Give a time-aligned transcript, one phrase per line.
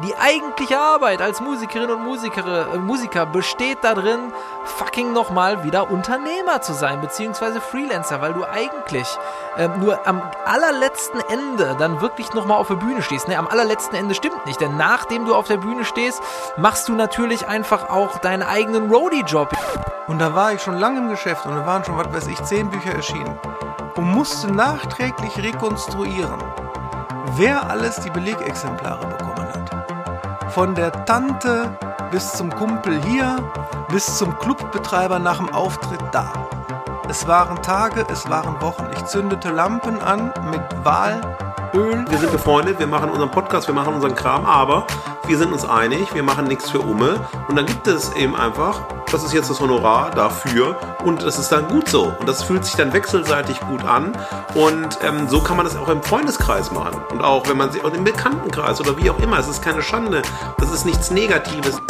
[0.00, 4.32] Die eigentliche Arbeit als Musikerin und Musiker, äh, Musiker besteht darin,
[4.64, 9.06] fucking nochmal wieder Unternehmer zu sein, beziehungsweise Freelancer, weil du eigentlich
[9.58, 13.28] äh, nur am allerletzten Ende dann wirklich nochmal auf der Bühne stehst.
[13.28, 16.22] Ne, am allerletzten Ende stimmt nicht, denn nachdem du auf der Bühne stehst,
[16.56, 19.50] machst du natürlich einfach auch deinen eigenen Roadie-Job.
[20.06, 22.42] Und da war ich schon lange im Geschäft und da waren schon, was weiß ich,
[22.44, 23.38] zehn Bücher erschienen
[23.96, 26.42] und musste nachträglich rekonstruieren,
[27.36, 29.31] wer alles die Belegexemplare bekommen hat.
[30.54, 31.74] Von der Tante
[32.10, 33.38] bis zum Kumpel hier,
[33.88, 36.30] bis zum Clubbetreiber nach dem Auftritt da.
[37.08, 38.86] Es waren Tage, es waren Wochen.
[38.92, 40.84] Ich zündete Lampen an mit
[41.72, 42.04] Walöl.
[42.08, 44.86] Wir sind befreundet, wir machen unseren Podcast, wir machen unseren Kram, aber
[45.26, 47.20] wir sind uns einig, wir machen nichts für Umme.
[47.48, 51.50] Und dann gibt es eben einfach, das ist jetzt das Honorar dafür und das ist
[51.50, 52.12] dann gut so.
[52.18, 54.12] Und das fühlt sich dann wechselseitig gut an.
[54.54, 57.00] Und ähm, so kann man das auch im Freundeskreis machen.
[57.10, 59.38] Und auch wenn man sich, und im Bekanntenkreis oder wie auch immer.
[59.38, 60.22] Es ist keine Schande,
[60.58, 61.80] das ist nichts Negatives.